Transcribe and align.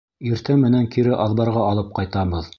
Иртә 0.29 0.55
менән 0.61 0.87
кире 0.95 1.13
аҙбарға 1.27 1.69
алып 1.75 1.95
ҡайтабыҙ. 2.01 2.49